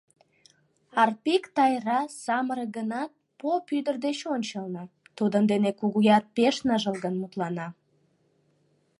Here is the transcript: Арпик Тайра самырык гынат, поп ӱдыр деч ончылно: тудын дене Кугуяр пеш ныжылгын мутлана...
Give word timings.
Арпик 1.01 1.43
Тайра 1.55 1.99
самырык 2.23 2.69
гынат, 2.77 3.11
поп 3.39 3.65
ӱдыр 3.77 3.95
деч 4.05 4.19
ончылно: 4.33 4.83
тудын 5.17 5.43
дене 5.51 5.71
Кугуяр 5.79 6.23
пеш 6.35 6.55
ныжылгын 6.67 7.15
мутлана... 7.21 7.67